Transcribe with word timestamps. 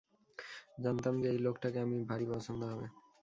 জানতাম 0.79 1.13
যে 1.21 1.27
এই 1.29 1.39
লোকটাকে 1.39 1.77
আমার 1.79 2.01
ভারি 2.09 2.25
পছন্দ 2.31 2.61
হবে! 2.63 2.87